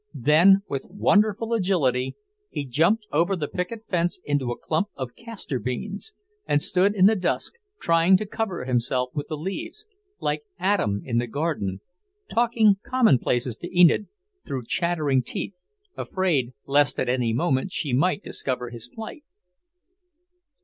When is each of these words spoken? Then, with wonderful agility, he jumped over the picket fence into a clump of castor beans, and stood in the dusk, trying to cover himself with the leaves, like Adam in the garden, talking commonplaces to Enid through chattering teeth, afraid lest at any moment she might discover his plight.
Then, 0.15 0.63
with 0.67 0.85
wonderful 0.89 1.53
agility, 1.53 2.15
he 2.49 2.65
jumped 2.65 3.05
over 3.11 3.35
the 3.35 3.47
picket 3.47 3.83
fence 3.87 4.19
into 4.25 4.51
a 4.51 4.57
clump 4.57 4.87
of 4.95 5.13
castor 5.13 5.59
beans, 5.59 6.13
and 6.47 6.59
stood 6.59 6.95
in 6.95 7.05
the 7.05 7.15
dusk, 7.15 7.53
trying 7.79 8.17
to 8.17 8.25
cover 8.25 8.65
himself 8.65 9.11
with 9.13 9.27
the 9.27 9.37
leaves, 9.37 9.85
like 10.19 10.41
Adam 10.57 11.03
in 11.05 11.19
the 11.19 11.27
garden, 11.27 11.81
talking 12.27 12.77
commonplaces 12.81 13.55
to 13.57 13.79
Enid 13.79 14.07
through 14.43 14.63
chattering 14.65 15.21
teeth, 15.21 15.53
afraid 15.95 16.53
lest 16.65 16.99
at 16.99 17.07
any 17.07 17.31
moment 17.31 17.71
she 17.71 17.93
might 17.93 18.23
discover 18.23 18.71
his 18.71 18.89
plight. 18.89 19.23